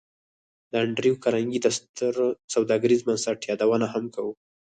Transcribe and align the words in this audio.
د 0.71 0.73
انډریو 0.83 1.21
کارنګي 1.23 1.59
د 1.63 1.67
ستر 1.77 2.15
سوداګریز 2.53 2.99
بنسټ 3.07 3.39
یادونه 3.49 3.87
هم 3.93 4.05
کوو 4.15 4.31